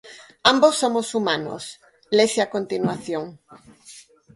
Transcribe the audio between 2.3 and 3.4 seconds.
a continuación.